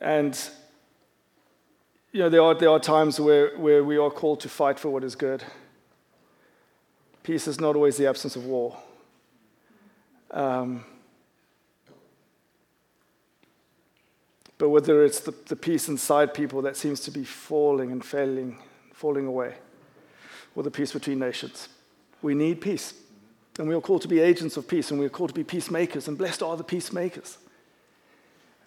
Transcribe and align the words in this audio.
And 0.00 0.38
you 2.12 2.20
know, 2.20 2.28
there 2.28 2.42
are, 2.42 2.54
there 2.54 2.70
are 2.70 2.80
times 2.80 3.20
where, 3.20 3.56
where 3.56 3.84
we 3.84 3.96
are 3.96 4.10
called 4.10 4.40
to 4.40 4.48
fight 4.48 4.78
for 4.78 4.90
what 4.90 5.04
is 5.04 5.14
good. 5.14 5.44
Peace 7.22 7.46
is 7.46 7.60
not 7.60 7.76
always 7.76 7.96
the 7.96 8.06
absence 8.06 8.34
of 8.34 8.44
war. 8.44 8.76
Um, 10.32 10.84
but 14.58 14.70
whether 14.70 15.04
it's 15.04 15.20
the, 15.20 15.34
the 15.46 15.56
peace 15.56 15.88
inside 15.88 16.34
people 16.34 16.62
that 16.62 16.76
seems 16.76 17.00
to 17.00 17.10
be 17.10 17.24
falling 17.24 17.92
and 17.92 18.04
failing, 18.04 18.58
falling 18.92 19.26
away, 19.26 19.54
or 20.56 20.62
the 20.62 20.70
peace 20.70 20.92
between 20.92 21.18
nations, 21.18 21.68
we 22.22 22.34
need 22.34 22.60
peace. 22.60 22.94
And 23.58 23.68
we 23.68 23.74
are 23.74 23.80
called 23.80 24.02
to 24.02 24.08
be 24.08 24.20
agents 24.20 24.56
of 24.56 24.66
peace, 24.66 24.90
and 24.90 24.98
we 24.98 25.06
are 25.06 25.10
called 25.10 25.30
to 25.30 25.34
be 25.34 25.44
peacemakers, 25.44 26.08
and 26.08 26.18
blessed 26.18 26.42
are 26.42 26.56
the 26.56 26.64
peacemakers. 26.64 27.38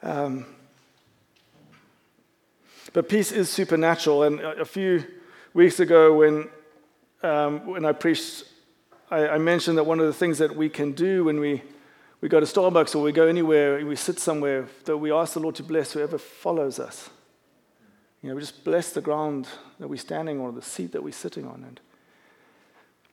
Um, 0.02 0.46
but 2.92 3.08
peace 3.08 3.32
is 3.32 3.50
supernatural. 3.50 4.24
And 4.24 4.40
a 4.42 4.66
few 4.66 5.06
weeks 5.54 5.80
ago, 5.80 6.18
when, 6.18 6.50
um, 7.22 7.66
when 7.66 7.86
I 7.86 7.94
preached, 7.94 8.44
I, 9.10 9.30
I, 9.30 9.38
mentioned 9.38 9.78
that 9.78 9.86
one 9.86 10.00
of 10.00 10.08
the 10.08 10.14
things 10.14 10.40
that 10.40 10.56
we 10.56 10.68
can 10.68 10.92
do 10.92 11.26
when 11.26 11.40
we, 11.40 11.62
we 12.20 12.28
go 12.28 12.40
to 12.40 12.46
Starbucks 12.46 12.96
or 12.96 13.00
we 13.00 13.12
go 13.12 13.28
anywhere, 13.28 13.86
we 13.86 13.96
sit 13.96 14.20
somewhere, 14.20 14.68
that 14.86 14.98
we 14.98 15.12
ask 15.12 15.34
the 15.34 15.40
Lord 15.40 15.56
to 15.56 15.64
bless 15.64 15.94
whoever 15.94 16.18
follows 16.18 16.80
us. 16.80 17.10
You 18.22 18.30
know, 18.30 18.36
we 18.36 18.42
just 18.42 18.64
bless 18.64 18.92
the 18.92 19.02
ground 19.02 19.48
that 19.80 19.88
we're 19.88 19.98
standing 19.98 20.40
on, 20.40 20.46
or 20.46 20.52
the 20.52 20.62
seat 20.62 20.92
that 20.94 21.04
we're 21.04 21.14
sitting 21.14 21.46
on. 21.46 21.64
And, 21.68 21.80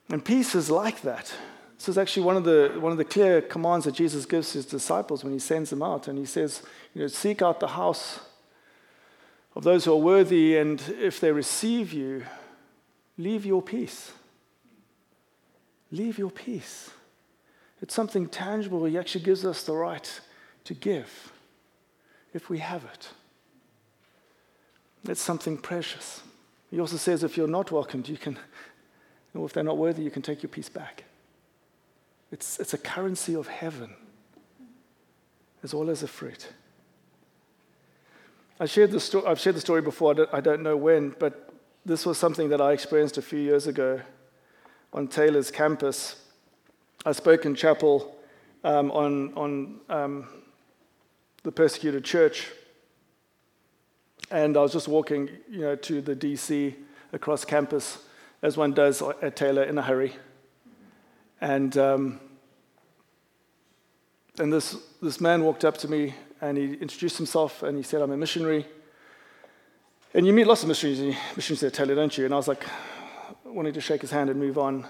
and 0.09 0.25
peace 0.25 0.55
is 0.55 0.69
like 0.69 1.01
that. 1.01 1.33
This 1.77 1.89
is 1.89 1.97
actually 1.97 2.23
one 2.23 2.37
of, 2.37 2.43
the, 2.43 2.77
one 2.79 2.91
of 2.91 2.97
the 2.97 3.05
clear 3.05 3.41
commands 3.41 3.85
that 3.85 3.95
Jesus 3.95 4.25
gives 4.25 4.53
his 4.53 4.65
disciples 4.65 5.23
when 5.23 5.33
he 5.33 5.39
sends 5.39 5.69
them 5.69 5.81
out. 5.81 6.07
And 6.07 6.17
he 6.17 6.25
says, 6.25 6.61
you 6.93 7.01
know, 7.01 7.07
seek 7.07 7.41
out 7.41 7.59
the 7.59 7.69
house 7.69 8.19
of 9.55 9.63
those 9.63 9.85
who 9.85 9.93
are 9.93 9.97
worthy, 9.97 10.57
and 10.57 10.81
if 10.99 11.19
they 11.19 11.31
receive 11.31 11.91
you, 11.91 12.23
leave 13.17 13.45
your 13.45 13.61
peace. 13.61 14.11
Leave 15.91 16.17
your 16.17 16.31
peace. 16.31 16.89
It's 17.81 17.93
something 17.93 18.27
tangible. 18.27 18.85
He 18.85 18.97
actually 18.97 19.25
gives 19.25 19.45
us 19.45 19.63
the 19.63 19.73
right 19.73 20.21
to 20.63 20.73
give 20.73 21.33
if 22.33 22.49
we 22.49 22.59
have 22.59 22.85
it. 22.85 23.09
It's 25.07 25.21
something 25.21 25.57
precious. 25.57 26.21
He 26.69 26.79
also 26.79 26.97
says 26.97 27.23
if 27.23 27.35
you're 27.35 27.47
not 27.47 27.71
welcomed, 27.71 28.07
you 28.07 28.17
can, 28.17 28.37
or 29.33 29.45
if 29.45 29.53
they're 29.53 29.63
not 29.63 29.77
worthy, 29.77 30.03
you 30.03 30.11
can 30.11 30.21
take 30.21 30.43
your 30.43 30.49
peace 30.49 30.69
back. 30.69 31.03
It's, 32.31 32.59
it's 32.59 32.73
a 32.73 32.77
currency 32.77 33.35
of 33.35 33.47
heaven 33.47 33.93
as 35.63 35.73
well 35.75 35.89
as 35.89 36.03
a 36.03 36.07
fruit. 36.07 36.47
I 38.61 38.65
shared 38.65 38.91
the 38.91 38.99
sto- 38.99 39.25
I've 39.25 39.39
shared 39.39 39.55
the 39.55 39.59
story 39.59 39.81
before, 39.81 40.11
I 40.11 40.13
don't, 40.13 40.29
I 40.33 40.39
don't 40.39 40.61
know 40.61 40.77
when, 40.77 41.15
but 41.17 41.49
this 41.83 42.05
was 42.05 42.19
something 42.19 42.49
that 42.49 42.61
I 42.61 42.73
experienced 42.73 43.17
a 43.17 43.21
few 43.23 43.39
years 43.39 43.65
ago 43.65 44.01
on 44.93 45.07
Taylor's 45.07 45.49
campus. 45.49 46.23
I 47.03 47.13
spoke 47.13 47.43
in 47.47 47.55
chapel 47.55 48.15
um, 48.63 48.91
on, 48.91 49.33
on 49.33 49.79
um, 49.89 50.27
the 51.41 51.51
persecuted 51.51 52.05
church, 52.05 52.51
and 54.29 54.55
I 54.55 54.61
was 54.61 54.73
just 54.73 54.87
walking 54.87 55.27
you 55.49 55.61
know, 55.61 55.75
to 55.77 55.99
the 55.99 56.15
DC 56.15 56.75
across 57.13 57.43
campus, 57.43 57.97
as 58.43 58.57
one 58.57 58.73
does 58.73 59.01
at 59.23 59.35
Taylor 59.35 59.63
in 59.63 59.79
a 59.79 59.81
hurry. 59.81 60.13
And, 61.41 61.75
um, 61.79 62.19
and 64.37 64.53
this, 64.53 64.77
this 65.01 65.19
man 65.19 65.41
walked 65.41 65.65
up 65.65 65.77
to 65.79 65.87
me 65.87 66.13
and 66.41 66.57
he 66.57 66.73
introduced 66.73 67.17
himself 67.17 67.63
and 67.63 67.77
he 67.77 67.83
said, 67.83 68.01
I'm 68.01 68.11
a 68.11 68.17
missionary. 68.17 68.65
And 70.13 70.25
you 70.25 70.33
meet 70.33 70.47
lots 70.47 70.63
of 70.63 70.67
missionaries, 70.67 71.15
missionaries 71.35 71.73
tell 71.73 71.87
you, 71.87 71.95
don't 71.95 72.17
you? 72.17 72.25
And 72.25 72.33
I 72.33 72.37
was 72.37 72.47
like, 72.47 72.65
wanting 73.45 73.73
to 73.73 73.81
shake 73.81 74.01
his 74.01 74.11
hand 74.11 74.29
and 74.29 74.39
move 74.39 74.57
on. 74.57 74.87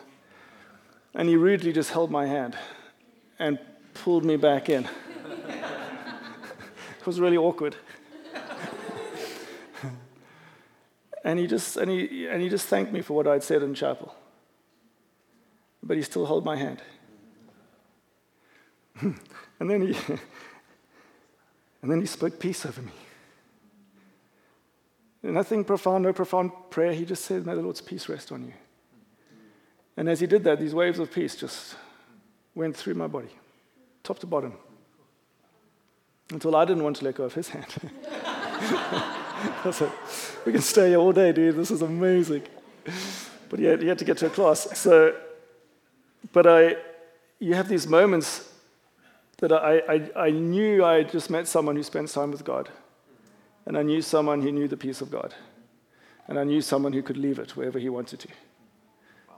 And 1.14 1.28
he 1.28 1.36
rudely 1.36 1.74
just 1.74 1.92
held 1.92 2.10
my 2.10 2.26
hand 2.26 2.58
and 3.38 3.60
pulled 3.94 4.24
me 4.24 4.38
back 4.38 4.70
in. 4.70 4.86
it 7.00 7.06
was 7.06 7.20
really 7.20 7.38
awkward. 7.38 7.76
and 11.24 11.38
he 11.38 11.48
just 11.48 11.76
and 11.76 11.92
he 11.92 12.28
and 12.28 12.42
he 12.42 12.50
just 12.50 12.68
thanked 12.68 12.94
me 12.94 13.02
for 13.02 13.14
what 13.14 13.28
I'd 13.28 13.44
said 13.44 13.62
in 13.62 13.74
chapel. 13.74 14.16
But 15.84 15.98
he 15.98 16.04
still 16.04 16.26
held 16.26 16.46
my 16.46 16.56
hand. 16.56 16.82
and 19.02 19.70
then 19.70 19.82
he 19.82 19.98
and 21.82 21.92
then 21.92 22.00
he 22.00 22.06
spoke 22.06 22.40
peace 22.40 22.66
over 22.66 22.82
me. 22.82 22.92
Nothing 25.24 25.64
profound, 25.64 26.04
no 26.04 26.14
profound 26.14 26.52
prayer. 26.70 26.94
He 26.94 27.06
just 27.06 27.26
said, 27.26 27.46
May 27.46 27.54
the 27.54 27.62
Lord's 27.62 27.82
peace 27.82 28.10
rest 28.10 28.32
on 28.32 28.44
you. 28.44 28.54
And 29.98 30.10
as 30.10 30.20
he 30.20 30.28
did 30.28 30.44
that, 30.46 30.60
these 30.60 30.74
waves 30.74 31.00
of 31.00 31.12
peace 31.12 31.36
just 31.36 31.76
went 32.56 32.76
through 32.76 32.96
my 32.96 33.08
body, 33.08 33.30
top 34.04 34.20
to 34.20 34.26
bottom, 34.26 34.54
until 36.32 36.56
I 36.56 36.66
didn't 36.66 36.84
want 36.84 36.96
to 36.98 37.06
let 37.06 37.16
go 37.16 37.24
of 37.24 37.34
his 37.34 37.50
hand. 37.50 37.68
I 39.64 39.72
said, 39.72 39.92
We 40.46 40.52
can 40.52 40.62
stay 40.62 40.90
here 40.90 40.98
all 40.98 41.12
day, 41.12 41.32
dude. 41.32 41.56
This 41.56 41.72
is 41.72 41.82
amazing. 41.82 42.44
But 43.50 43.60
he 43.60 43.66
had, 43.66 43.82
he 43.82 43.88
had 43.88 44.00
to 44.00 44.06
get 44.06 44.18
to 44.20 44.28
a 44.28 44.30
class. 44.30 44.80
So, 44.80 45.16
but 46.32 46.48
I, 46.48 46.78
you 47.40 47.54
have 47.54 47.68
these 47.68 47.86
moments 47.86 48.51
that 49.42 49.52
I, 49.52 49.82
I, 49.90 50.28
I 50.28 50.30
knew 50.30 50.86
I 50.86 50.98
had 50.98 51.12
just 51.12 51.30
met 51.30 51.48
someone 51.48 51.76
who 51.76 51.84
spends 51.84 52.14
time 52.14 52.32
with 52.32 52.46
God. 52.46 52.70
And 53.66 53.78
I 53.78 53.82
knew 53.82 54.02
someone 54.02 54.42
who 54.42 54.52
knew 54.52 54.68
the 54.68 54.78
peace 54.78 55.02
of 55.02 55.12
God. 55.12 55.34
And 56.28 56.40
I 56.40 56.44
knew 56.44 56.62
someone 56.62 56.94
who 56.94 57.02
could 57.02 57.18
leave 57.18 57.40
it 57.40 57.58
wherever 57.58 57.80
he 57.80 57.90
wanted 57.90 58.20
to. 58.22 58.28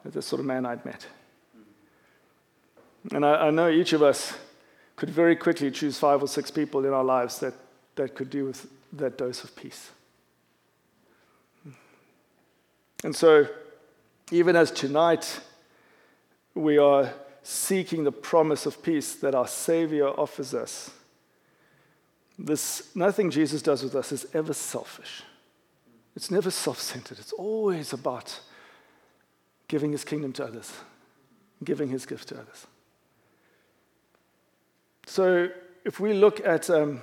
That's 0.04 0.16
the 0.16 0.22
sort 0.22 0.42
of 0.42 0.46
man 0.46 0.66
I'd 0.66 0.84
met. 0.86 1.08
And 3.12 3.26
I, 3.26 3.48
I, 3.48 3.50
know 3.50 3.70
each 3.70 3.94
of 3.94 4.04
us 4.04 4.34
could 4.96 5.10
very 5.10 5.36
quickly 5.36 5.72
choose 5.72 5.98
five 5.98 6.22
or 6.22 6.28
six 6.28 6.52
people 6.52 6.86
in 6.86 6.94
our 6.94 7.04
lives 7.04 7.40
that, 7.40 7.54
that 7.96 8.16
could 8.16 8.30
do 8.30 8.46
with 8.46 8.68
that 8.94 9.18
dose 9.18 9.44
of 9.44 9.56
peace. 9.56 9.92
And 13.04 13.14
so, 13.16 13.48
even 14.32 14.56
as 14.56 14.72
tonight 14.72 15.42
we 16.56 16.78
are 16.78 17.14
seeking 17.44 18.04
the 18.04 18.12
promise 18.12 18.66
of 18.66 18.82
peace 18.82 19.16
that 19.16 19.36
our 19.36 19.48
Savior 19.48 20.08
offers 20.08 20.54
us. 20.54 20.92
This, 22.40 22.96
nothing 22.96 23.30
Jesus 23.30 23.62
does 23.62 23.84
with 23.84 23.96
us 23.96 24.12
is 24.12 24.26
ever 24.34 24.54
selfish. 24.54 25.24
It's 26.16 26.32
never 26.32 26.50
self 26.50 26.80
centered. 26.80 27.20
It's 27.20 27.34
always 27.34 27.94
about 27.94 28.40
giving 29.68 29.92
his 29.92 30.04
kingdom 30.04 30.34
to 30.34 30.46
others, 30.46 30.72
giving 31.64 31.90
his 31.90 32.06
gift 32.06 32.30
to 32.30 32.36
others. 32.36 32.68
So, 35.06 35.50
if 35.84 36.00
we 36.00 36.14
look 36.14 36.46
at 36.46 36.70
um, 36.70 37.02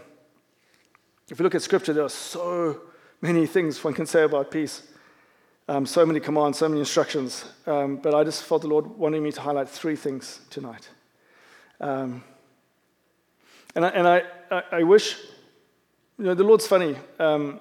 if 1.29 1.39
we 1.39 1.45
look 1.45 1.55
at 1.55 1.63
Scripture, 1.63 1.93
there 1.93 2.05
are 2.05 2.09
so 2.09 2.81
many 3.21 3.47
things 3.47 3.83
one 3.85 3.95
can 3.95 4.07
say 4.07 4.23
about 4.23 4.51
peace. 4.51 4.83
Um, 5.69 5.87
so 5.87 6.05
many 6.05 6.21
commands, 6.21 6.59
so 6.59 6.69
many 6.69 6.81
instructions. 6.81 7.45
Um, 7.67 7.97
but 7.97 8.15
I 8.15 8.25
just 8.25 8.43
felt 8.43 8.63
the 8.63 8.69
Lord 8.69 8.87
wanting 8.87 9.23
me 9.23 9.31
to 9.33 9.41
highlight 9.41 9.69
three 9.69 9.97
things 9.97 10.41
tonight. 10.51 10.89
Um, 11.81 12.25
and 13.75 13.87
I, 13.87 13.89
and 13.91 14.09
I, 14.09 14.23
I, 14.73 14.83
wish, 14.83 15.17
you 16.19 16.25
know, 16.25 16.35
the 16.35 16.45
Lord's 16.45 16.67
funny. 16.67 16.97
Um, 17.19 17.61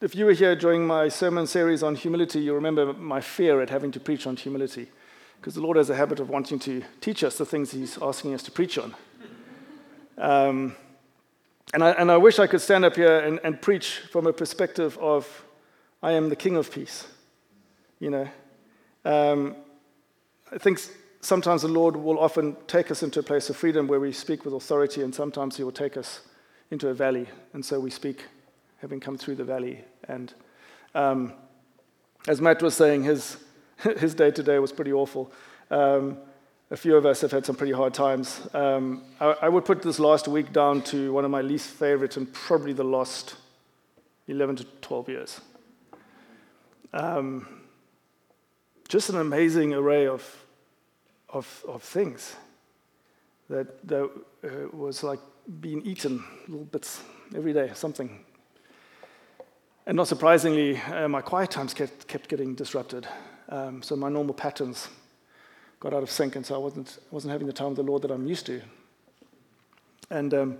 if 0.00 0.16
you 0.16 0.26
were 0.26 0.32
here 0.32 0.56
during 0.56 0.84
my 0.84 1.08
sermon 1.08 1.46
series 1.46 1.82
on 1.82 1.94
humility, 1.94 2.40
you 2.40 2.54
remember 2.54 2.92
my 2.92 3.20
fear 3.20 3.60
at 3.60 3.70
having 3.70 3.92
to 3.92 4.00
preach 4.00 4.26
on 4.26 4.36
humility. 4.36 4.88
Because 5.40 5.54
the 5.54 5.60
Lord 5.60 5.76
has 5.76 5.90
a 5.90 5.94
habit 5.94 6.18
of 6.18 6.28
wanting 6.28 6.58
to 6.60 6.82
teach 7.00 7.22
us 7.22 7.38
the 7.38 7.46
things 7.46 7.70
He's 7.70 7.98
asking 8.02 8.34
us 8.34 8.42
to 8.44 8.50
preach 8.50 8.78
on. 8.78 8.94
Um, 10.18 10.76
and, 11.72 11.82
I, 11.82 11.90
and 11.92 12.10
I 12.10 12.16
wish 12.16 12.38
I 12.38 12.46
could 12.46 12.60
stand 12.60 12.84
up 12.84 12.96
here 12.96 13.20
and, 13.20 13.40
and 13.44 13.60
preach 13.60 13.98
from 14.10 14.26
a 14.26 14.32
perspective 14.32 14.98
of 14.98 15.44
I 16.02 16.12
am 16.12 16.28
the 16.28 16.36
King 16.36 16.56
of 16.56 16.70
Peace. 16.70 17.06
You 18.00 18.10
know, 18.10 18.28
um, 19.04 19.54
I 20.50 20.58
think 20.58 20.80
sometimes 21.20 21.62
the 21.62 21.68
Lord 21.68 21.94
will 21.94 22.18
often 22.18 22.56
take 22.66 22.90
us 22.90 23.04
into 23.04 23.20
a 23.20 23.22
place 23.22 23.48
of 23.48 23.56
freedom 23.56 23.86
where 23.86 24.00
we 24.00 24.12
speak 24.12 24.44
with 24.44 24.52
authority, 24.52 25.02
and 25.02 25.14
sometimes 25.14 25.56
He 25.56 25.62
will 25.62 25.70
take 25.70 25.96
us 25.96 26.22
into 26.72 26.88
a 26.88 26.94
valley, 26.94 27.28
and 27.52 27.64
so 27.64 27.78
we 27.78 27.90
speak 27.90 28.24
having 28.78 28.98
come 28.98 29.16
through 29.16 29.36
the 29.36 29.44
valley. 29.44 29.84
And 30.08 30.34
um, 30.94 31.34
as 32.26 32.40
Matt 32.40 32.62
was 32.62 32.74
saying, 32.74 33.04
his 33.04 33.36
his 33.98 34.14
day 34.14 34.32
to 34.32 34.42
day 34.42 34.58
was 34.58 34.72
pretty 34.72 34.92
awful. 34.92 35.30
Um, 35.70 36.18
a 36.70 36.76
few 36.76 36.96
of 36.96 37.06
us 37.06 37.20
have 37.20 37.30
had 37.30 37.46
some 37.46 37.54
pretty 37.54 37.72
hard 37.72 37.94
times. 37.94 38.40
Um, 38.54 39.04
I, 39.20 39.36
I, 39.42 39.48
would 39.48 39.66
put 39.66 39.82
this 39.82 39.98
last 39.98 40.26
week 40.26 40.52
down 40.52 40.82
to 40.84 41.12
one 41.12 41.24
of 41.24 41.30
my 41.30 41.42
least 41.42 41.68
favorite 41.68 42.16
and 42.16 42.32
probably 42.32 42.72
the 42.72 42.84
last 42.84 43.36
11 44.26 44.56
to 44.56 44.64
12 44.80 45.08
years. 45.10 45.40
Um, 46.92 47.46
just 48.88 49.08
an 49.08 49.18
amazing 49.18 49.74
array 49.74 50.06
of, 50.06 50.22
of, 51.28 51.64
of 51.66 51.82
things 51.82 52.36
that, 53.48 53.86
that 53.88 54.10
uh, 54.44 54.76
was 54.76 55.02
like 55.02 55.20
being 55.60 55.82
eaten 55.82 56.22
little 56.48 56.64
bits 56.64 57.02
every 57.34 57.52
day, 57.52 57.70
something 57.74 58.24
and 59.84 59.96
not 59.96 60.06
surprisingly, 60.06 60.76
uh, 60.78 61.08
my 61.08 61.20
quiet 61.20 61.50
times 61.50 61.74
kept, 61.74 62.06
kept 62.06 62.28
getting 62.28 62.54
disrupted. 62.54 63.06
Um, 63.48 63.82
so 63.82 63.96
my 63.96 64.08
normal 64.08 64.32
patterns 64.32 64.88
got 65.80 65.92
out 65.92 66.04
of 66.04 66.10
sync, 66.10 66.36
and 66.36 66.46
so 66.46 66.54
I 66.54 66.58
wasn't, 66.58 66.98
wasn't 67.10 67.32
having 67.32 67.48
the 67.48 67.52
time 67.52 67.70
with 67.70 67.78
the 67.78 67.82
Lord 67.82 68.02
that 68.02 68.12
I'm 68.12 68.26
used 68.26 68.46
to. 68.46 68.62
And, 70.08 70.32
um, 70.34 70.58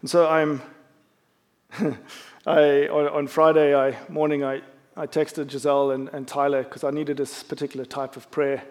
and 0.00 0.08
so 0.08 0.26
I'm, 0.26 0.62
I, 2.46 2.88
on, 2.88 3.08
on, 3.08 3.26
Friday 3.26 3.74
I, 3.74 3.94
morning, 4.08 4.42
I, 4.42 4.62
I 4.96 5.06
texted 5.06 5.50
Giselle 5.50 5.92
and, 5.92 6.08
and 6.10 6.28
Tyler 6.28 6.62
because 6.64 6.84
I 6.84 6.90
needed 6.90 7.16
this 7.16 7.42
particular 7.42 7.86
type 7.86 8.16
of 8.16 8.30
prayer 8.30 8.62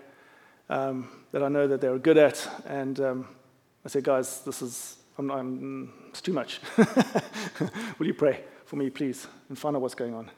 um, 0.70 1.10
that 1.32 1.42
I 1.42 1.48
know 1.48 1.68
that 1.68 1.82
they 1.82 1.90
were 1.90 2.00
good 2.00 2.18
at. 2.18 2.48
And 2.66 3.00
um, 3.00 3.28
I 3.84 3.90
said, 3.90 4.04
guys, 4.04 4.42
this 4.42 4.62
is, 4.62 4.98
I'm, 5.18 5.32
I'm, 5.32 5.94
it's 6.10 6.22
too 6.22 6.34
much. 6.34 6.60
Will 7.98 8.06
you 8.06 8.14
pray 8.14 8.44
for 8.66 8.76
me, 8.76 8.90
please, 8.90 9.28
and 9.50 9.58
find 9.58 9.76
out 9.76 9.82
what's 9.82 9.96
going 9.96 10.14
on? 10.14 10.30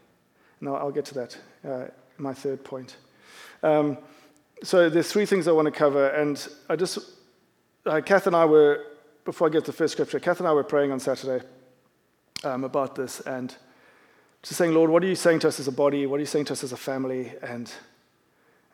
And 0.60 0.70
I'll, 0.70 0.76
I'll 0.78 0.92
get 0.92 1.06
to 1.06 1.14
that, 1.16 1.38
uh, 1.68 1.86
my 2.18 2.34
third 2.34 2.64
point. 2.64 2.96
Um, 3.62 3.98
so 4.64 4.90
there's 4.90 5.12
three 5.12 5.26
things 5.26 5.48
I 5.48 5.52
want 5.52 5.66
to 5.66 5.72
cover, 5.72 6.08
and 6.10 6.48
I 6.70 6.78
just, 6.78 7.00
uh, 7.86 8.00
Kath 8.00 8.28
and 8.28 8.36
I 8.36 8.46
were, 8.46 8.86
before 9.26 9.48
I 9.48 9.52
get 9.52 9.66
to 9.66 9.72
the 9.72 9.78
first 9.78 9.92
scripture, 9.92 10.20
Kath 10.20 10.40
and 10.40 10.48
I 10.48 10.54
were 10.54 10.64
praying 10.64 10.94
on 10.94 11.02
Saturday 11.02 11.46
um, 12.46 12.64
about 12.64 12.96
this, 12.96 13.20
and 13.22 13.54
just 14.44 14.58
saying, 14.58 14.74
Lord, 14.74 14.92
what 14.92 15.04
are 15.04 15.08
you 15.08 15.16
saying 15.16 15.40
to 15.40 15.48
us 15.48 15.60
as 15.60 15.68
a 15.68 15.72
body? 15.72 16.06
What 16.06 16.18
are 16.18 16.20
you 16.20 16.26
saying 16.26 16.46
to 16.46 16.54
us 16.54 16.64
as 16.64 16.72
a 16.72 16.78
family? 16.78 17.34
And 17.42 17.72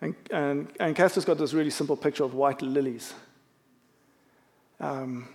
and, 0.01 0.15
and, 0.31 0.71
and 0.79 0.97
has 0.97 1.25
got 1.25 1.37
this 1.37 1.53
really 1.53 1.69
simple 1.69 1.97
picture 1.97 2.23
of 2.23 2.33
white 2.33 2.61
lilies. 2.61 3.13
Um, 4.79 5.27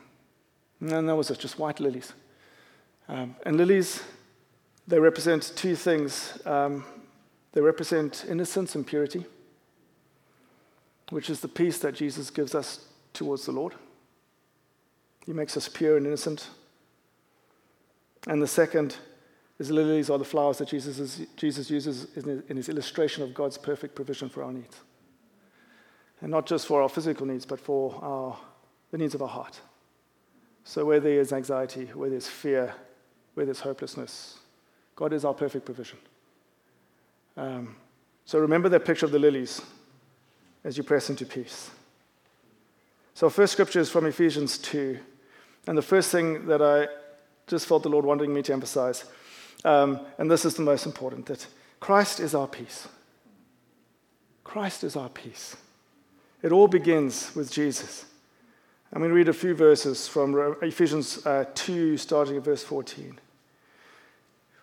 and 0.81 1.09
that 1.09 1.15
was 1.15 1.31
it, 1.31 1.39
just 1.39 1.59
white 1.59 1.81
lilies. 1.81 2.13
Um, 3.09 3.37
and 3.45 3.57
lilies, 3.57 4.03
they 4.89 4.99
represent 4.99 5.53
two 5.55 5.77
things. 5.77 6.39
Um, 6.47 6.85
they 7.53 7.61
represent 7.61 8.25
innocence 8.29 8.75
and 8.75 8.87
purity, 8.87 9.27
which 11.11 11.29
is 11.29 11.41
the 11.41 11.49
peace 11.49 11.79
that 11.79 11.95
Jesus 11.95 12.31
gives 12.31 12.55
us 12.55 12.87
towards 13.13 13.45
the 13.45 13.53
Lord. 13.53 13.75
He 15.27 15.33
makes 15.33 15.57
us 15.57 15.69
pure 15.69 15.99
and 15.99 16.07
innocent. 16.07 16.49
And 18.27 18.41
the 18.41 18.47
second 18.47 18.97
is 19.59 19.69
the 19.69 19.75
lilies 19.75 20.11
are 20.11 20.19
the 20.19 20.25
flowers 20.25 20.59
that 20.59 20.69
Jesus, 20.69 20.99
is, 20.99 21.27
Jesus 21.37 21.71
uses 21.71 22.09
in 22.17 22.57
his 22.57 22.69
illustration 22.69 23.23
of 23.23 23.35
God's 23.35 23.57
perfect 23.57 23.95
provision 23.95 24.29
for 24.29 24.43
our 24.43 24.53
needs. 24.53 24.81
And 26.21 26.31
not 26.31 26.47
just 26.47 26.67
for 26.67 26.83
our 26.83 26.89
physical 26.89 27.27
needs, 27.27 27.47
but 27.47 27.61
for 27.61 27.99
our, 28.03 28.37
the 28.91 28.99
needs 28.99 29.15
of 29.15 29.23
our 29.23 29.29
heart. 29.29 29.61
So, 30.65 30.85
where 30.85 31.01
there 31.01 31.21
is 31.21 31.33
anxiety, 31.33 31.87
where 31.87 32.11
there's 32.11 32.27
fear, 32.27 32.75
where 33.35 33.45
there's 33.45 33.61
hopelessness, 33.61 34.39
God 34.97 35.13
is 35.13 35.25
our 35.25 35.35
perfect 35.35 35.67
provision. 35.67 35.99
Um, 37.37 37.77
so, 38.25 38.39
remember 38.39 38.69
that 38.71 38.85
picture 38.85 39.05
of 39.05 39.13
the 39.13 39.19
lilies 39.19 39.61
as 40.65 40.79
you 40.79 40.83
press 40.83 41.11
into 41.11 41.27
peace. 41.27 41.71
So, 43.13 43.29
first 43.29 43.53
scripture 43.53 43.81
is 43.81 43.91
from 43.91 44.07
Ephesians 44.07 44.59
2. 44.59 44.99
And 45.67 45.79
the 45.79 45.83
first 45.83 46.11
thing 46.11 46.47
that 46.47 46.63
I 46.63 46.89
just 47.47 47.67
felt 47.67 47.83
the 47.83 47.89
Lord 47.89 48.05
wanting 48.05 48.33
me 48.33 48.43
to 48.43 48.53
emphasize, 48.53 49.05
um, 49.65 50.01
and 50.19 50.31
this 50.31 50.45
is 50.45 50.55
the 50.55 50.63
most 50.63 50.87
important, 50.87 51.27
that 51.27 51.47
Christ 51.81 52.21
is 52.21 52.35
our 52.35 52.47
peace. 52.47 52.89
Christ 54.43 54.85
is 54.85 54.97
our 54.97 55.09
peace. 55.09 55.57
It 56.43 56.53
all 56.53 56.69
begins 56.69 57.35
with 57.35 57.51
Jesus. 57.51 58.05
I'm 58.93 59.01
going 59.01 59.11
to 59.11 59.15
read 59.15 59.29
a 59.29 59.33
few 59.33 59.55
verses 59.55 60.07
from 60.07 60.57
Ephesians 60.63 61.27
uh, 61.27 61.47
2, 61.55 61.97
starting 61.97 62.37
at 62.37 62.45
verse 62.45 62.63
14. 62.63 63.19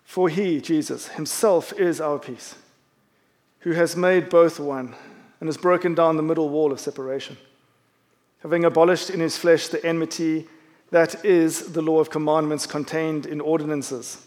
For 0.03 0.29
he, 0.29 0.61
Jesus, 0.61 1.09
himself 1.09 1.73
is 1.73 1.99
our 1.99 2.19
peace, 2.19 2.55
who 3.59 3.71
has 3.71 3.95
made 3.95 4.29
both 4.29 4.59
one 4.59 4.95
and 5.39 5.47
has 5.47 5.57
broken 5.57 5.95
down 5.95 6.17
the 6.17 6.23
middle 6.23 6.49
wall 6.49 6.71
of 6.71 6.79
separation, 6.79 7.37
having 8.41 8.63
abolished 8.63 9.09
in 9.09 9.19
his 9.19 9.37
flesh 9.37 9.67
the 9.67 9.85
enmity 9.85 10.47
that 10.91 11.25
is 11.25 11.71
the 11.71 11.81
law 11.81 11.99
of 11.99 12.09
commandments 12.09 12.65
contained 12.67 13.25
in 13.25 13.41
ordinances, 13.41 14.25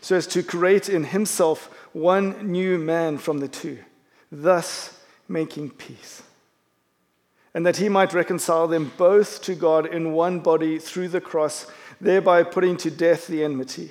so 0.00 0.16
as 0.16 0.26
to 0.28 0.42
create 0.42 0.88
in 0.88 1.04
himself 1.04 1.66
one 1.92 2.50
new 2.50 2.78
man 2.78 3.18
from 3.18 3.38
the 3.38 3.48
two, 3.48 3.78
thus 4.30 5.00
making 5.28 5.70
peace 5.70 6.22
and 7.54 7.64
that 7.66 7.78
he 7.78 7.88
might 7.88 8.12
reconcile 8.12 8.68
them 8.68 8.92
both 8.96 9.42
to 9.42 9.54
God 9.54 9.86
in 9.86 10.12
one 10.12 10.40
body 10.40 10.78
through 10.78 11.08
the 11.08 11.20
cross, 11.20 11.66
thereby 12.00 12.44
putting 12.44 12.76
to 12.76 12.90
death 12.90 13.26
the 13.26 13.42
enmity. 13.42 13.90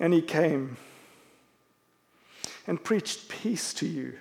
And 0.00 0.14
he 0.14 0.22
came 0.22 0.78
and 2.66 2.82
preached 2.82 3.28
peace 3.28 3.74
to 3.74 3.86
you 3.86 4.14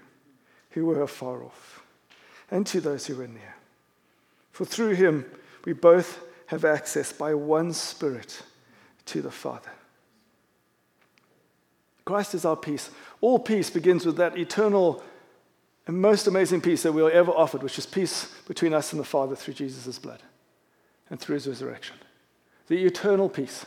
who 0.72 0.86
were 0.86 1.02
afar 1.02 1.44
off, 1.44 1.84
and 2.52 2.68
to 2.68 2.82
those 2.82 3.06
who 3.06 3.16
were 3.16 3.28
near. 3.28 3.56
For 4.52 4.66
through 4.66 4.96
him 4.96 5.26
we 5.64 5.74
both 5.74 6.20
have 6.48 6.66
access 6.66 7.14
by 7.14 7.34
one 7.34 7.72
Spirit 7.72 8.44
to 9.06 9.22
the 9.22 9.32
Father. 9.32 9.72
Christ 12.06 12.36
is 12.36 12.46
our 12.46 12.56
peace. 12.56 12.90
All 13.22 13.40
peace 13.40 13.70
begins 13.70 14.06
with 14.06 14.18
that 14.18 14.38
eternal 14.38 15.04
the 15.86 15.92
most 15.92 16.28
amazing 16.28 16.62
peace 16.62 16.84
that 16.84 16.94
we 16.94 17.04
were 17.04 17.12
ever 17.12 17.32
offered, 17.32 17.62
which 17.62 17.78
is 17.78 17.86
peace 17.86 18.32
between 18.48 18.74
us 18.74 18.94
and 18.94 19.00
the 19.00 19.06
Father 19.06 19.36
through 19.36 19.56
Jesus' 19.56 20.00
blood 20.00 20.22
and 21.10 21.20
through 21.20 21.36
his 21.36 21.48
resurrection. 21.48 21.98
The 22.68 22.86
eternal 22.86 23.28
peace, 23.28 23.66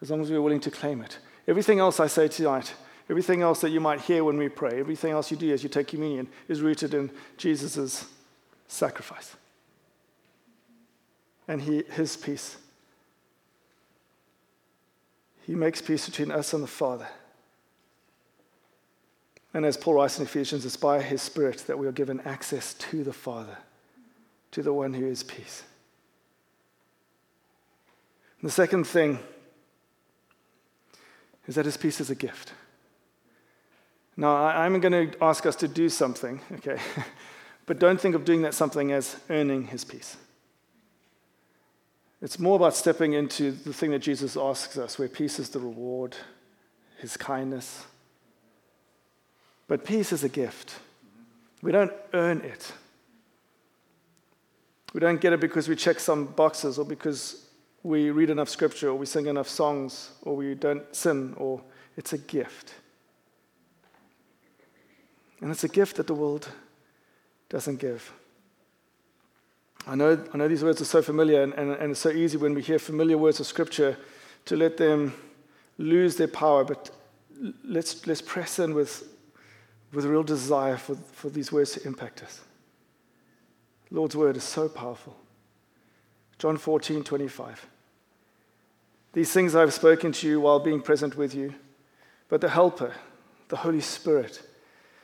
as 0.00 0.10
long 0.10 0.22
as 0.22 0.30
we 0.30 0.36
are 0.36 0.42
willing 0.42 0.60
to 0.60 0.70
claim 0.70 1.02
it. 1.02 1.18
Everything 1.46 1.80
else 1.80 2.00
I 2.00 2.06
say 2.06 2.28
tonight, 2.28 2.72
everything 3.10 3.42
else 3.42 3.60
that 3.60 3.70
you 3.70 3.80
might 3.80 4.00
hear 4.00 4.24
when 4.24 4.38
we 4.38 4.48
pray, 4.48 4.80
everything 4.80 5.12
else 5.12 5.30
you 5.30 5.36
do 5.36 5.52
as 5.52 5.62
you 5.62 5.68
take 5.68 5.88
communion 5.88 6.28
is 6.48 6.62
rooted 6.62 6.94
in 6.94 7.10
Jesus' 7.36 8.06
sacrifice 8.66 9.36
and 11.48 11.60
he, 11.60 11.82
his 11.90 12.16
peace. 12.16 12.56
He 15.46 15.54
makes 15.54 15.82
peace 15.82 16.06
between 16.06 16.30
us 16.30 16.54
and 16.54 16.62
the 16.62 16.68
Father. 16.68 17.08
And 19.54 19.66
as 19.66 19.76
Paul 19.76 19.94
writes 19.94 20.18
in 20.18 20.24
Ephesians, 20.24 20.64
it's 20.64 20.76
by 20.76 21.02
his 21.02 21.20
Spirit 21.20 21.58
that 21.66 21.78
we 21.78 21.86
are 21.86 21.92
given 21.92 22.20
access 22.20 22.74
to 22.74 23.04
the 23.04 23.12
Father, 23.12 23.58
to 24.52 24.62
the 24.62 24.72
one 24.72 24.94
who 24.94 25.06
is 25.06 25.22
peace. 25.22 25.62
And 28.40 28.48
the 28.48 28.52
second 28.52 28.84
thing 28.84 29.18
is 31.46 31.56
that 31.56 31.66
his 31.66 31.76
peace 31.76 32.00
is 32.00 32.08
a 32.08 32.14
gift. 32.14 32.52
Now, 34.16 34.36
I'm 34.36 34.80
going 34.80 35.10
to 35.10 35.22
ask 35.22 35.46
us 35.46 35.56
to 35.56 35.68
do 35.68 35.88
something, 35.88 36.40
okay? 36.54 36.78
but 37.66 37.78
don't 37.78 38.00
think 38.00 38.14
of 38.14 38.24
doing 38.24 38.42
that 38.42 38.54
something 38.54 38.92
as 38.92 39.16
earning 39.30 39.68
his 39.68 39.84
peace. 39.84 40.16
It's 42.20 42.38
more 42.38 42.56
about 42.56 42.76
stepping 42.76 43.14
into 43.14 43.50
the 43.50 43.72
thing 43.72 43.90
that 43.90 43.98
Jesus 43.98 44.36
asks 44.36 44.78
us, 44.78 44.98
where 44.98 45.08
peace 45.08 45.38
is 45.38 45.50
the 45.50 45.58
reward, 45.58 46.16
his 46.98 47.16
kindness, 47.16 47.84
but 49.72 49.86
peace 49.86 50.12
is 50.12 50.22
a 50.22 50.28
gift. 50.28 50.74
We 51.62 51.72
don't 51.72 51.94
earn 52.12 52.42
it. 52.42 52.74
We 54.92 55.00
don't 55.00 55.18
get 55.18 55.32
it 55.32 55.40
because 55.40 55.66
we 55.66 55.76
check 55.76 55.98
some 55.98 56.26
boxes 56.26 56.78
or 56.78 56.84
because 56.84 57.46
we 57.82 58.10
read 58.10 58.28
enough 58.28 58.50
scripture 58.50 58.90
or 58.90 58.96
we 58.96 59.06
sing 59.06 59.28
enough 59.28 59.48
songs 59.48 60.10
or 60.24 60.36
we 60.36 60.54
don't 60.54 60.94
sin 60.94 61.32
or 61.38 61.62
it's 61.96 62.12
a 62.12 62.18
gift. 62.18 62.74
And 65.40 65.50
it's 65.50 65.64
a 65.64 65.68
gift 65.68 65.96
that 65.96 66.06
the 66.06 66.12
world 66.12 66.50
doesn't 67.48 67.80
give. 67.80 68.12
I 69.86 69.94
know, 69.94 70.22
I 70.34 70.36
know 70.36 70.48
these 70.48 70.62
words 70.62 70.82
are 70.82 70.84
so 70.84 71.00
familiar 71.00 71.42
and, 71.42 71.54
and, 71.54 71.70
and 71.70 71.92
it's 71.92 72.00
so 72.00 72.10
easy 72.10 72.36
when 72.36 72.52
we 72.52 72.60
hear 72.60 72.78
familiar 72.78 73.16
words 73.16 73.40
of 73.40 73.46
scripture 73.46 73.96
to 74.44 74.54
let 74.54 74.76
them 74.76 75.14
lose 75.78 76.16
their 76.16 76.28
power, 76.28 76.62
but 76.62 76.90
let's, 77.64 78.06
let's 78.06 78.20
press 78.20 78.58
in 78.58 78.74
with 78.74 79.08
with 79.92 80.04
a 80.04 80.08
real 80.08 80.22
desire 80.22 80.76
for, 80.76 80.94
for 81.12 81.28
these 81.28 81.52
words 81.52 81.72
to 81.72 81.86
impact 81.86 82.22
us. 82.22 82.40
Lord's 83.90 84.16
word 84.16 84.36
is 84.36 84.44
so 84.44 84.68
powerful. 84.68 85.16
John 86.38 86.56
14, 86.56 87.04
25. 87.04 87.66
These 89.12 89.32
things 89.32 89.54
I 89.54 89.60
have 89.60 89.74
spoken 89.74 90.12
to 90.12 90.28
you 90.28 90.40
while 90.40 90.58
being 90.58 90.80
present 90.80 91.16
with 91.16 91.34
you, 91.34 91.54
but 92.28 92.40
the 92.40 92.48
Helper, 92.48 92.94
the 93.48 93.58
Holy 93.58 93.82
Spirit, 93.82 94.42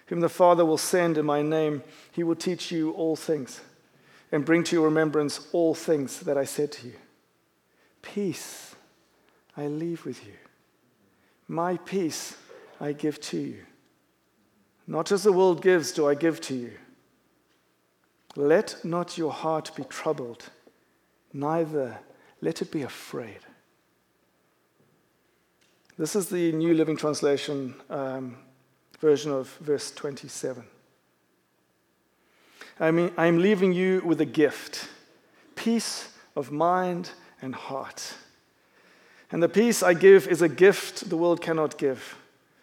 whom 0.07 0.21
the 0.21 0.31
Father 0.31 0.65
will 0.65 0.79
send 0.79 1.19
in 1.19 1.27
my 1.27 1.43
name, 1.43 1.83
he 2.13 2.23
will 2.23 2.35
teach 2.35 2.73
you 2.73 2.93
all 2.93 3.17
things 3.17 3.61
and 4.33 4.45
bring 4.45 4.65
to 4.65 4.77
your 4.77 4.87
remembrance 4.87 5.49
all 5.53 5.75
things 5.75 6.21
that 6.21 6.39
I 6.39 6.45
said 6.45 6.73
to 6.73 6.87
you. 6.87 6.95
Peace 8.01 8.75
I 9.57 9.67
leave 9.67 10.07
with 10.07 10.25
you, 10.27 10.35
my 11.47 11.77
peace 11.77 12.37
I 12.81 12.93
give 12.93 13.21
to 13.23 13.39
you. 13.39 13.59
Not 14.89 15.13
as 15.13 15.23
the 15.23 15.33
world 15.33 15.61
gives, 15.61 15.93
do 15.93 16.09
I 16.09 16.15
give 16.15 16.41
to 16.41 16.55
you. 16.55 16.73
Let 18.37 18.83
not 18.83 19.19
your 19.19 19.31
heart 19.31 19.71
be 19.77 19.85
troubled, 19.85 20.49
neither 21.31 21.99
let 22.41 22.63
it 22.63 22.73
be 22.73 22.83
afraid. 22.83 23.41
This 25.99 26.17
is 26.17 26.31
the 26.31 26.53
New 26.53 26.73
Living 26.73 26.97
Translation 26.97 27.75
um, 27.91 28.39
version 28.99 29.31
of 29.31 29.49
verse 29.61 29.91
27. 29.91 30.65
I 32.81 32.91
mean, 32.91 33.13
I 33.19 33.27
am 33.27 33.39
leaving 33.39 33.75
you 33.75 34.01
with 34.05 34.21
a 34.23 34.27
gift 34.27 34.89
peace 35.55 36.15
of 36.35 36.51
mind 36.51 37.11
and 37.43 37.55
heart. 37.55 38.15
And 39.31 39.43
the 39.43 39.49
peace 39.51 39.83
I 39.83 39.93
give 39.93 40.29
is 40.29 40.41
a 40.41 40.49
gift 40.49 41.11
the 41.11 41.17
world 41.17 41.43
cannot 41.43 41.77
give. 41.77 42.17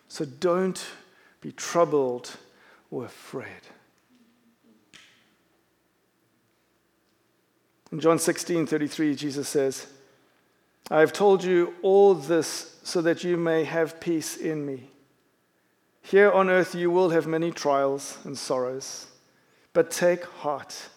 So 0.08 0.26
don't 0.26 0.84
be 1.46 1.52
troubled 1.52 2.38
or 2.90 3.06
afraid. 3.06 3.62
In 7.92 8.00
John 8.00 8.18
16 8.18 8.66
33, 8.66 9.14
Jesus 9.14 9.48
says, 9.48 9.86
I 10.90 11.02
have 11.02 11.14
told 11.14 11.44
you 11.44 11.76
all 11.84 12.16
this 12.16 12.80
so 12.82 13.00
that 13.04 13.24
you 13.24 13.38
may 13.38 13.64
have 13.64 14.00
peace 14.00 14.38
in 14.38 14.66
me. 14.66 14.90
Here 16.02 16.32
on 16.32 16.50
earth 16.50 16.74
you 16.74 16.90
will 16.90 17.12
have 17.12 17.28
many 17.28 17.52
trials 17.52 18.18
and 18.24 18.36
sorrows, 18.36 19.06
but 19.72 19.92
take 19.92 20.26
heart, 20.26 20.90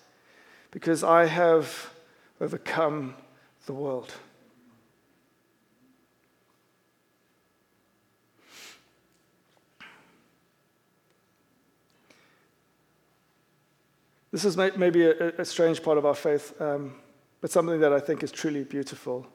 because 0.71 1.05
I 1.05 1.27
have 1.27 1.91
overcome 2.41 3.17
the 3.67 3.75
world. 3.75 4.15
This 14.31 14.45
is 14.45 14.57
maybe 14.57 15.07
a, 15.07 15.31
a 15.39 15.45
strange 15.45 15.83
part 15.83 15.97
of 15.97 16.05
our 16.05 16.15
faith, 16.15 16.61
um, 16.61 16.95
but 17.41 17.51
something 17.51 17.81
that 17.81 17.93
I 17.93 18.01
think 18.01 18.23
is 18.23 18.31
truly 18.31 18.65
beautiful. 18.65 19.27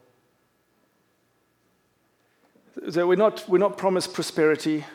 So 2.90 3.08
we're 3.08 3.16
not, 3.16 3.48
we're 3.48 3.58
not 3.58 3.78
promised 3.78 4.14
prosperity 4.14 4.86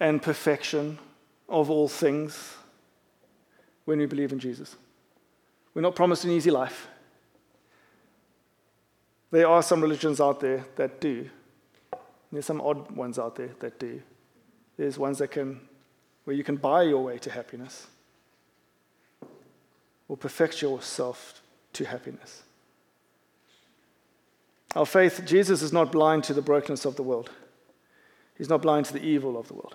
and 0.00 0.20
perfection 0.20 0.98
of 1.48 1.70
all 1.70 1.86
things 1.86 2.54
when 3.84 3.98
we 3.98 4.06
believe 4.06 4.32
in 4.32 4.38
Jesus. 4.38 4.76
We're 5.74 5.82
not 5.82 5.94
promised 5.94 6.24
an 6.24 6.30
easy 6.30 6.50
life. 6.50 6.88
There 9.30 9.46
are 9.46 9.62
some 9.62 9.80
religions 9.80 10.20
out 10.20 10.40
there 10.40 10.64
that 10.76 11.00
do. 11.00 11.28
There's 12.32 12.46
some 12.46 12.60
odd 12.60 12.90
ones 12.90 13.18
out 13.18 13.36
there 13.36 13.50
that 13.60 13.78
do. 13.78 14.02
There's 14.76 14.98
ones 14.98 15.18
that 15.18 15.30
can, 15.30 15.60
where 16.24 16.34
you 16.34 16.42
can 16.42 16.56
buy 16.56 16.82
your 16.82 17.04
way 17.04 17.18
to 17.18 17.30
happiness 17.30 17.86
or 20.08 20.16
perfect 20.16 20.62
yourself 20.62 21.42
to 21.72 21.84
happiness. 21.84 22.42
Our 24.74 24.86
faith, 24.86 25.22
Jesus 25.24 25.62
is 25.62 25.72
not 25.72 25.90
blind 25.90 26.24
to 26.24 26.34
the 26.34 26.42
brokenness 26.42 26.84
of 26.84 26.96
the 26.96 27.02
world. 27.02 27.30
He's 28.36 28.48
not 28.48 28.62
blind 28.62 28.86
to 28.86 28.92
the 28.92 29.02
evil 29.02 29.38
of 29.38 29.48
the 29.48 29.54
world. 29.54 29.74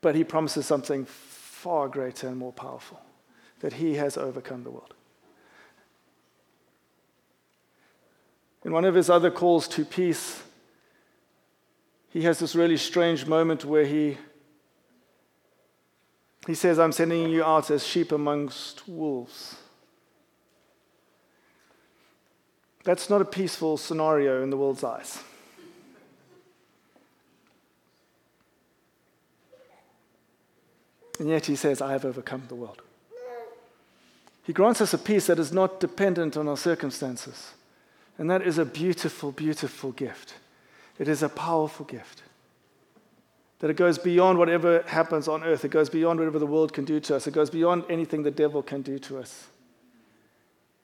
But 0.00 0.14
he 0.14 0.22
promises 0.22 0.66
something 0.66 1.04
far 1.04 1.88
greater 1.88 2.28
and 2.28 2.36
more 2.36 2.52
powerful 2.52 3.00
that 3.60 3.74
he 3.74 3.94
has 3.94 4.16
overcome 4.16 4.62
the 4.62 4.70
world. 4.70 4.94
In 8.64 8.72
one 8.72 8.84
of 8.84 8.94
his 8.94 9.10
other 9.10 9.30
calls 9.30 9.66
to 9.68 9.84
peace, 9.84 10.42
he 12.10 12.22
has 12.22 12.38
this 12.38 12.54
really 12.54 12.76
strange 12.76 13.26
moment 13.26 13.64
where 13.64 13.84
he 13.84 14.18
he 16.48 16.54
says, 16.54 16.78
I'm 16.78 16.92
sending 16.92 17.28
you 17.28 17.44
out 17.44 17.70
as 17.70 17.86
sheep 17.86 18.10
amongst 18.10 18.88
wolves. 18.88 19.56
That's 22.84 23.10
not 23.10 23.20
a 23.20 23.26
peaceful 23.26 23.76
scenario 23.76 24.42
in 24.42 24.48
the 24.48 24.56
world's 24.56 24.82
eyes. 24.82 25.22
And 31.18 31.28
yet 31.28 31.44
he 31.44 31.54
says, 31.54 31.82
I 31.82 31.92
have 31.92 32.06
overcome 32.06 32.44
the 32.48 32.54
world. 32.54 32.80
He 34.42 34.54
grants 34.54 34.80
us 34.80 34.94
a 34.94 34.98
peace 34.98 35.26
that 35.26 35.38
is 35.38 35.52
not 35.52 35.80
dependent 35.80 36.34
on 36.38 36.48
our 36.48 36.56
circumstances. 36.56 37.52
And 38.16 38.30
that 38.30 38.40
is 38.40 38.56
a 38.56 38.64
beautiful, 38.64 39.32
beautiful 39.32 39.92
gift. 39.92 40.32
It 40.98 41.08
is 41.08 41.22
a 41.22 41.28
powerful 41.28 41.84
gift. 41.84 42.22
That 43.60 43.70
it 43.70 43.76
goes 43.76 43.98
beyond 43.98 44.38
whatever 44.38 44.82
happens 44.86 45.26
on 45.26 45.42
earth. 45.42 45.64
It 45.64 45.70
goes 45.70 45.90
beyond 45.90 46.20
whatever 46.20 46.38
the 46.38 46.46
world 46.46 46.72
can 46.72 46.84
do 46.84 47.00
to 47.00 47.16
us. 47.16 47.26
It 47.26 47.34
goes 47.34 47.50
beyond 47.50 47.84
anything 47.90 48.22
the 48.22 48.30
devil 48.30 48.62
can 48.62 48.82
do 48.82 48.98
to 49.00 49.18
us. 49.18 49.48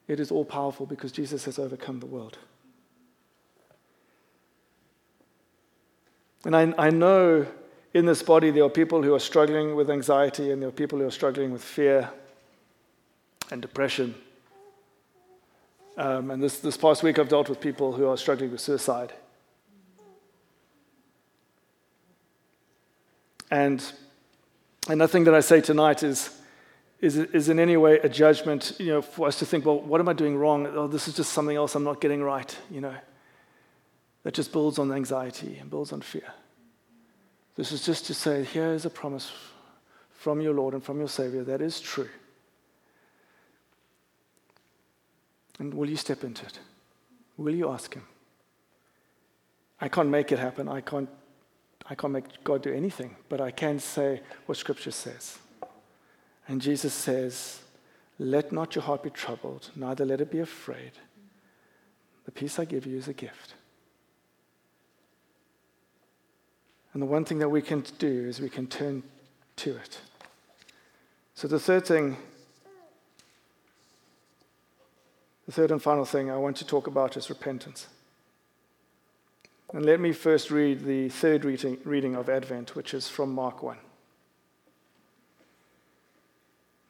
It 0.08 0.20
is 0.20 0.30
all 0.30 0.44
powerful 0.44 0.84
because 0.84 1.12
Jesus 1.12 1.44
has 1.44 1.58
overcome 1.58 2.00
the 2.00 2.06
world. 2.06 2.36
And 6.44 6.54
I, 6.54 6.74
I 6.76 6.90
know 6.90 7.46
in 7.94 8.06
this 8.06 8.22
body 8.22 8.50
there 8.50 8.64
are 8.64 8.70
people 8.70 9.02
who 9.02 9.14
are 9.14 9.20
struggling 9.20 9.76
with 9.76 9.88
anxiety 9.88 10.50
and 10.50 10.60
there 10.60 10.68
are 10.68 10.72
people 10.72 10.98
who 10.98 11.06
are 11.06 11.12
struggling 11.12 11.52
with 11.52 11.62
fear 11.62 12.10
and 13.50 13.62
depression. 13.62 14.14
Um, 15.96 16.30
and 16.30 16.42
this, 16.42 16.58
this 16.58 16.76
past 16.76 17.02
week 17.02 17.18
I've 17.18 17.28
dealt 17.28 17.48
with 17.48 17.60
people 17.60 17.92
who 17.92 18.08
are 18.08 18.16
struggling 18.18 18.50
with 18.50 18.60
suicide. 18.60 19.12
And, 23.50 23.84
and 24.88 24.98
nothing 24.98 25.24
that 25.24 25.34
I 25.34 25.40
say 25.40 25.60
tonight 25.60 26.02
is, 26.02 26.30
is, 27.00 27.16
is 27.16 27.48
in 27.48 27.58
any 27.58 27.76
way 27.76 27.98
a 27.98 28.08
judgment, 28.08 28.76
you 28.78 28.88
know, 28.88 29.02
for 29.02 29.28
us 29.28 29.38
to 29.38 29.46
think, 29.46 29.66
well, 29.66 29.80
what 29.80 30.00
am 30.00 30.08
I 30.08 30.12
doing 30.12 30.36
wrong? 30.36 30.66
Oh, 30.66 30.86
this 30.86 31.08
is 31.08 31.14
just 31.14 31.32
something 31.32 31.56
else 31.56 31.74
I'm 31.74 31.84
not 31.84 32.00
getting 32.00 32.22
right, 32.22 32.56
you 32.70 32.80
know. 32.80 32.94
That 34.22 34.34
just 34.34 34.52
builds 34.52 34.78
on 34.78 34.90
anxiety 34.90 35.58
and 35.60 35.68
builds 35.68 35.92
on 35.92 36.00
fear. 36.00 36.32
This 37.56 37.72
is 37.72 37.84
just 37.84 38.06
to 38.06 38.14
say, 38.14 38.44
here 38.44 38.72
is 38.72 38.84
a 38.84 38.90
promise 38.90 39.30
from 40.12 40.40
your 40.40 40.54
Lord 40.54 40.74
and 40.74 40.82
from 40.82 40.98
your 40.98 41.08
Savior 41.08 41.44
that 41.44 41.60
is 41.60 41.80
true. 41.80 42.08
And 45.58 45.72
will 45.72 45.88
you 45.88 45.96
step 45.96 46.24
into 46.24 46.44
it? 46.46 46.58
Will 47.36 47.54
you 47.54 47.70
ask 47.70 47.94
Him? 47.94 48.04
I 49.80 49.88
can't 49.88 50.08
make 50.08 50.32
it 50.32 50.38
happen. 50.38 50.68
I 50.68 50.80
can't 50.80 51.08
I 51.88 51.94
can't 51.94 52.12
make 52.12 52.42
God 52.44 52.62
do 52.62 52.72
anything, 52.72 53.16
but 53.28 53.40
I 53.40 53.50
can 53.50 53.78
say 53.78 54.22
what 54.46 54.56
Scripture 54.56 54.90
says. 54.90 55.38
And 56.48 56.60
Jesus 56.60 56.94
says, 56.94 57.60
Let 58.18 58.52
not 58.52 58.74
your 58.74 58.84
heart 58.84 59.02
be 59.02 59.10
troubled, 59.10 59.70
neither 59.76 60.04
let 60.04 60.20
it 60.20 60.30
be 60.30 60.40
afraid. 60.40 60.92
The 62.24 62.32
peace 62.32 62.58
I 62.58 62.64
give 62.64 62.86
you 62.86 62.96
is 62.96 63.08
a 63.08 63.12
gift. 63.12 63.54
And 66.94 67.02
the 67.02 67.06
one 67.06 67.24
thing 67.24 67.40
that 67.40 67.48
we 67.48 67.60
can 67.60 67.84
do 67.98 68.28
is 68.28 68.40
we 68.40 68.48
can 68.48 68.66
turn 68.66 69.02
to 69.56 69.76
it. 69.76 69.98
So, 71.34 71.48
the 71.48 71.58
third 71.58 71.84
thing, 71.84 72.16
the 75.46 75.52
third 75.52 75.72
and 75.72 75.82
final 75.82 76.04
thing 76.04 76.30
I 76.30 76.36
want 76.36 76.56
to 76.58 76.66
talk 76.66 76.86
about 76.86 77.16
is 77.16 77.28
repentance. 77.28 77.88
And 79.74 79.84
let 79.84 79.98
me 79.98 80.12
first 80.12 80.52
read 80.52 80.84
the 80.84 81.08
third 81.08 81.44
reading, 81.44 81.78
reading 81.82 82.14
of 82.14 82.28
Advent, 82.28 82.76
which 82.76 82.94
is 82.94 83.08
from 83.08 83.34
Mark 83.34 83.60
1. 83.60 83.76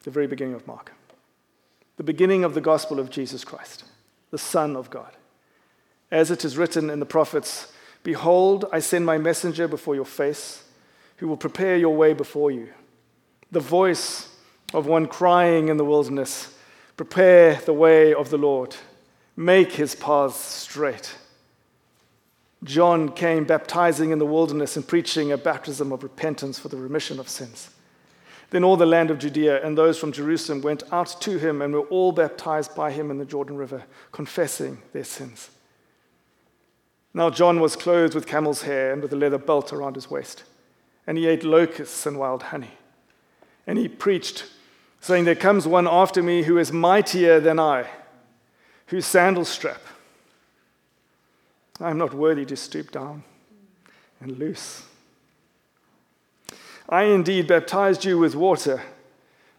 The 0.02 0.10
very 0.10 0.26
beginning 0.26 0.52
of 0.52 0.66
Mark. 0.66 0.92
The 1.96 2.02
beginning 2.02 2.44
of 2.44 2.52
the 2.52 2.60
gospel 2.60 3.00
of 3.00 3.08
Jesus 3.08 3.42
Christ, 3.42 3.84
the 4.30 4.36
Son 4.36 4.76
of 4.76 4.90
God. 4.90 5.10
As 6.10 6.30
it 6.30 6.44
is 6.44 6.58
written 6.58 6.90
in 6.90 7.00
the 7.00 7.06
prophets 7.06 7.72
Behold, 8.02 8.66
I 8.70 8.80
send 8.80 9.06
my 9.06 9.16
messenger 9.16 9.66
before 9.66 9.94
your 9.94 10.04
face, 10.04 10.62
who 11.16 11.26
will 11.26 11.38
prepare 11.38 11.78
your 11.78 11.96
way 11.96 12.12
before 12.12 12.50
you. 12.50 12.68
The 13.50 13.60
voice 13.60 14.28
of 14.74 14.84
one 14.84 15.06
crying 15.06 15.70
in 15.70 15.78
the 15.78 15.86
wilderness 15.86 16.54
Prepare 16.98 17.54
the 17.64 17.72
way 17.72 18.12
of 18.12 18.28
the 18.28 18.36
Lord, 18.36 18.76
make 19.36 19.72
his 19.72 19.94
paths 19.94 20.36
straight. 20.36 21.14
John 22.64 23.10
came 23.12 23.44
baptizing 23.44 24.10
in 24.10 24.18
the 24.18 24.26
wilderness 24.26 24.76
and 24.76 24.88
preaching 24.88 25.30
a 25.30 25.36
baptism 25.36 25.92
of 25.92 26.02
repentance 26.02 26.58
for 26.58 26.68
the 26.68 26.78
remission 26.78 27.20
of 27.20 27.28
sins. 27.28 27.70
Then 28.50 28.64
all 28.64 28.76
the 28.76 28.86
land 28.86 29.10
of 29.10 29.18
Judea 29.18 29.64
and 29.64 29.76
those 29.76 29.98
from 29.98 30.12
Jerusalem 30.12 30.62
went 30.62 30.82
out 30.90 31.20
to 31.22 31.38
him 31.38 31.60
and 31.60 31.74
were 31.74 31.86
all 31.88 32.12
baptized 32.12 32.74
by 32.74 32.90
him 32.90 33.10
in 33.10 33.18
the 33.18 33.24
Jordan 33.24 33.56
River, 33.56 33.84
confessing 34.12 34.78
their 34.92 35.04
sins. 35.04 35.50
Now 37.12 37.30
John 37.30 37.60
was 37.60 37.76
clothed 37.76 38.14
with 38.14 38.26
camel's 38.26 38.62
hair 38.62 38.92
and 38.92 39.02
with 39.02 39.12
a 39.12 39.16
leather 39.16 39.38
belt 39.38 39.72
around 39.72 39.94
his 39.94 40.10
waist, 40.10 40.44
and 41.06 41.18
he 41.18 41.26
ate 41.26 41.44
locusts 41.44 42.06
and 42.06 42.18
wild 42.18 42.44
honey. 42.44 42.72
And 43.66 43.78
he 43.78 43.88
preached, 43.88 44.46
saying, 45.00 45.24
There 45.24 45.34
comes 45.34 45.66
one 45.66 45.86
after 45.86 46.22
me 46.22 46.44
who 46.44 46.58
is 46.58 46.72
mightier 46.72 47.40
than 47.40 47.58
I, 47.58 47.88
whose 48.86 49.06
sandal 49.06 49.44
strap 49.44 49.80
I 51.80 51.90
am 51.90 51.98
not 51.98 52.14
worthy 52.14 52.44
to 52.46 52.56
stoop 52.56 52.90
down 52.92 53.24
and 54.20 54.38
loose. 54.38 54.84
I 56.88 57.04
indeed 57.04 57.46
baptized 57.46 58.04
you 58.04 58.18
with 58.18 58.34
water, 58.34 58.82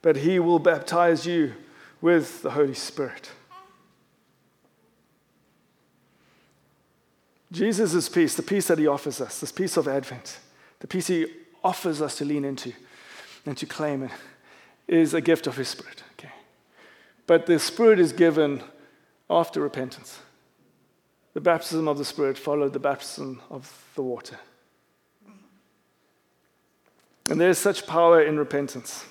but 0.02 0.18
he 0.18 0.40
will 0.40 0.60
baptize 0.60 1.26
you 1.26 1.54
with 2.02 2.42
the 2.42 2.52
Holy 2.52 2.74
Spirit. 2.74 3.32
Jesus' 7.52 8.10
peace, 8.10 8.36
the 8.36 8.44
peace 8.44 8.68
that 8.68 8.80
he 8.80 8.88
offers 8.88 9.22
us, 9.22 9.40
this 9.40 9.52
peace 9.52 9.78
of 9.78 9.88
Advent, 9.88 10.40
the 10.80 10.88
peace 10.88 11.08
he 11.08 11.26
offers 11.64 12.02
us 12.02 12.18
to 12.18 12.26
lean 12.26 12.46
into 12.46 12.74
and 13.46 13.58
to 13.58 13.66
claim 13.66 14.04
it, 14.04 14.12
is 14.88 15.14
a 15.14 15.22
gift 15.22 15.48
of 15.48 15.58
his 15.58 15.70
Spirit. 15.70 16.04
Okay? 16.14 16.34
But 17.28 17.46
the 17.46 17.58
Spirit 17.60 18.00
is 18.00 18.14
given 18.14 18.62
after 19.30 19.62
repentance. 19.62 20.20
The 21.36 21.42
baptism 21.42 21.90
of 21.90 21.98
the 21.98 22.06
Spirit 22.06 22.38
followed 22.38 22.72
the 22.72 22.80
baptism 22.80 23.42
of 23.50 23.92
the 23.94 24.02
water. 24.02 24.40
And 27.28 27.42
there's 27.42 27.58
such 27.58 27.86
power 27.86 28.22
in 28.24 28.40
repentance. 28.40 29.04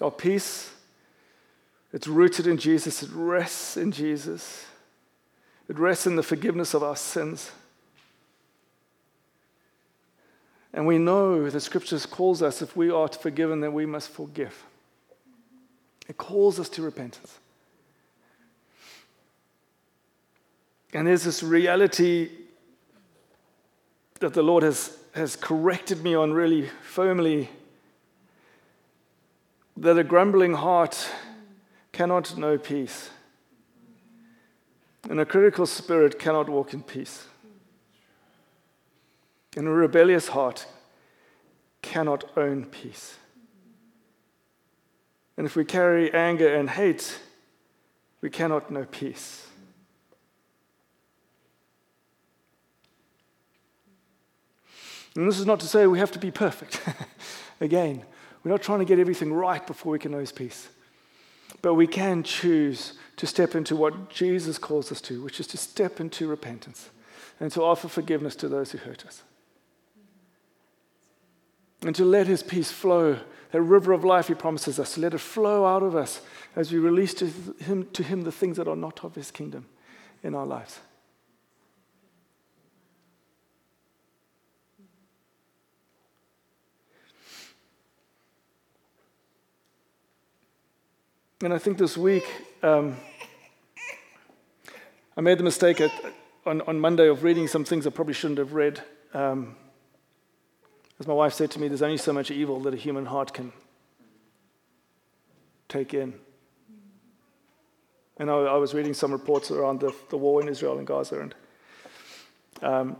Our 0.00 0.12
peace, 0.12 0.72
it's 1.92 2.06
rooted 2.06 2.46
in 2.46 2.58
Jesus, 2.58 3.02
it 3.02 3.10
rests 3.12 3.76
in 3.76 3.90
Jesus, 3.90 4.66
it 5.68 5.76
rests 5.76 6.06
in 6.06 6.14
the 6.14 6.22
forgiveness 6.22 6.74
of 6.74 6.84
our 6.84 6.96
sins. 6.96 7.50
And 10.72 10.86
we 10.86 10.98
know 10.98 11.50
the 11.50 11.60
scriptures 11.60 12.06
calls 12.06 12.40
us 12.40 12.62
if 12.62 12.76
we 12.76 12.88
are 12.88 13.08
forgiven, 13.08 13.60
then 13.60 13.72
we 13.72 13.84
must 13.84 14.10
forgive. 14.10 14.64
It 16.06 16.16
calls 16.16 16.60
us 16.60 16.68
to 16.70 16.82
repentance. 16.82 17.40
And 20.94 21.08
there's 21.08 21.24
this 21.24 21.42
reality 21.42 22.30
that 24.20 24.32
the 24.32 24.44
Lord 24.44 24.62
has, 24.62 24.96
has 25.12 25.34
corrected 25.34 26.04
me 26.04 26.14
on 26.14 26.32
really 26.32 26.70
firmly 26.82 27.50
that 29.76 29.98
a 29.98 30.04
grumbling 30.04 30.54
heart 30.54 31.10
cannot 31.90 32.38
know 32.38 32.56
peace, 32.56 33.10
and 35.10 35.18
a 35.18 35.26
critical 35.26 35.66
spirit 35.66 36.16
cannot 36.18 36.48
walk 36.48 36.72
in 36.72 36.82
peace, 36.82 37.26
and 39.56 39.66
a 39.66 39.70
rebellious 39.70 40.28
heart 40.28 40.66
cannot 41.82 42.24
own 42.36 42.66
peace. 42.66 43.16
And 45.36 45.44
if 45.44 45.56
we 45.56 45.64
carry 45.64 46.14
anger 46.14 46.54
and 46.54 46.70
hate, 46.70 47.18
we 48.20 48.30
cannot 48.30 48.70
know 48.70 48.86
peace. 48.88 49.48
And 55.16 55.28
this 55.28 55.38
is 55.38 55.46
not 55.46 55.60
to 55.60 55.66
say 55.66 55.86
we 55.86 55.98
have 55.98 56.12
to 56.12 56.18
be 56.18 56.30
perfect. 56.30 56.80
Again, 57.60 58.02
we're 58.42 58.50
not 58.50 58.62
trying 58.62 58.80
to 58.80 58.84
get 58.84 58.98
everything 58.98 59.32
right 59.32 59.64
before 59.66 59.92
we 59.92 59.98
can 59.98 60.12
know 60.12 60.18
His 60.18 60.32
peace. 60.32 60.68
But 61.62 61.74
we 61.74 61.86
can 61.86 62.22
choose 62.22 62.94
to 63.16 63.26
step 63.26 63.54
into 63.54 63.76
what 63.76 64.10
Jesus 64.10 64.58
calls 64.58 64.90
us 64.90 65.00
to, 65.02 65.22
which 65.22 65.40
is 65.40 65.46
to 65.48 65.56
step 65.56 66.00
into 66.00 66.26
repentance 66.26 66.90
and 67.40 67.50
to 67.52 67.62
offer 67.62 67.88
forgiveness 67.88 68.36
to 68.36 68.48
those 68.48 68.72
who 68.72 68.78
hurt 68.78 69.06
us. 69.06 69.22
And 71.82 71.94
to 71.94 72.04
let 72.04 72.26
His 72.26 72.42
peace 72.42 72.72
flow, 72.72 73.18
that 73.52 73.62
river 73.62 73.92
of 73.92 74.04
life 74.04 74.28
He 74.28 74.34
promises 74.34 74.80
us, 74.80 74.94
to 74.94 75.00
let 75.00 75.14
it 75.14 75.18
flow 75.18 75.64
out 75.64 75.82
of 75.82 75.94
us 75.94 76.20
as 76.56 76.72
we 76.72 76.78
release 76.78 77.14
to 77.14 77.26
Him, 77.26 77.88
to 77.92 78.02
him 78.02 78.22
the 78.22 78.32
things 78.32 78.56
that 78.56 78.68
are 78.68 78.76
not 78.76 79.04
of 79.04 79.14
His 79.14 79.30
kingdom 79.30 79.66
in 80.22 80.34
our 80.34 80.46
lives. 80.46 80.80
And 91.42 91.52
I 91.52 91.58
think 91.58 91.78
this 91.78 91.96
week, 91.96 92.24
um, 92.62 92.96
I 95.16 95.20
made 95.20 95.36
the 95.36 95.42
mistake 95.42 95.80
at, 95.80 95.90
on, 96.46 96.60
on 96.62 96.78
Monday 96.78 97.08
of 97.08 97.24
reading 97.24 97.48
some 97.48 97.64
things 97.64 97.86
I 97.86 97.90
probably 97.90 98.14
shouldn't 98.14 98.38
have 98.38 98.52
read. 98.52 98.80
Um, 99.12 99.56
as 101.00 101.08
my 101.08 101.12
wife 101.12 101.34
said 101.34 101.50
to 101.52 101.60
me, 101.60 101.66
there's 101.66 101.82
only 101.82 101.96
so 101.96 102.12
much 102.12 102.30
evil 102.30 102.60
that 102.60 102.72
a 102.72 102.76
human 102.76 103.06
heart 103.06 103.34
can 103.34 103.52
take 105.68 105.92
in. 105.92 106.14
And 108.16 108.30
I, 108.30 108.34
I 108.34 108.56
was 108.56 108.72
reading 108.72 108.94
some 108.94 109.10
reports 109.10 109.50
around 109.50 109.80
the, 109.80 109.92
the, 110.10 110.16
war 110.16 110.40
in 110.40 110.48
Israel 110.48 110.78
and 110.78 110.86
Gaza, 110.86 111.20
and 111.20 111.34
um, 112.62 112.96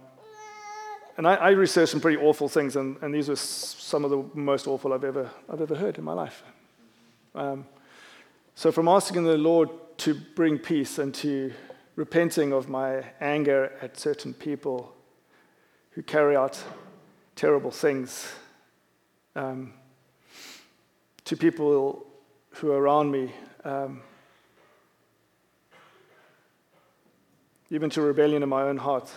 and 1.16 1.28
I, 1.28 1.34
I, 1.36 1.50
researched 1.50 1.92
some 1.92 2.00
pretty 2.00 2.20
awful 2.20 2.48
things, 2.48 2.74
and, 2.74 2.96
and, 3.00 3.14
these 3.14 3.28
were 3.28 3.36
some 3.36 4.04
of 4.04 4.10
the 4.10 4.24
most 4.34 4.66
awful 4.66 4.92
I've 4.92 5.04
ever 5.04 5.30
I've 5.48 5.60
ever 5.60 5.76
heard 5.76 5.98
in 5.98 6.02
my 6.04 6.12
life. 6.12 6.42
Um, 7.36 7.64
so, 8.56 8.70
from 8.70 8.86
asking 8.86 9.24
the 9.24 9.36
Lord 9.36 9.68
to 9.98 10.14
bring 10.14 10.58
peace 10.58 10.98
and 10.98 11.12
to 11.16 11.52
repenting 11.96 12.52
of 12.52 12.68
my 12.68 13.04
anger 13.20 13.72
at 13.82 13.98
certain 13.98 14.32
people 14.32 14.94
who 15.90 16.02
carry 16.02 16.36
out 16.36 16.62
terrible 17.34 17.70
things, 17.70 18.30
um, 19.34 19.74
to 21.24 21.36
people 21.36 22.06
who 22.50 22.70
are 22.70 22.80
around 22.80 23.10
me, 23.10 23.32
um, 23.64 24.02
even 27.70 27.90
to 27.90 28.00
rebellion 28.02 28.42
in 28.42 28.48
my 28.48 28.62
own 28.62 28.76
heart, 28.76 29.10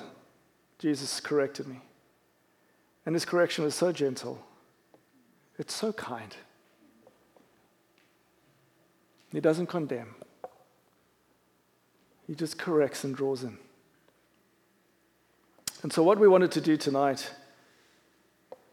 Jesus 0.79 1.19
corrected 1.19 1.67
me. 1.67 1.79
And 3.05 3.13
his 3.13 3.25
correction 3.25 3.63
was 3.63 3.75
so 3.75 3.91
gentle, 3.91 4.43
it's 5.59 5.75
so 5.75 5.93
kind. 5.93 6.35
He 9.31 9.39
doesn't 9.39 9.67
condemn, 9.67 10.15
he 12.25 12.35
just 12.35 12.57
corrects 12.57 13.03
and 13.03 13.15
draws 13.15 13.43
in. 13.43 13.57
And 15.83 15.93
so, 15.93 16.01
what 16.03 16.19
we 16.19 16.27
wanted 16.27 16.51
to 16.53 16.61
do 16.61 16.77
tonight 16.77 17.31